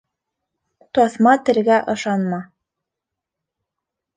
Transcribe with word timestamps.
Таҫма 0.99 1.33
телгә 1.49 1.77
ышанма. 1.95 2.41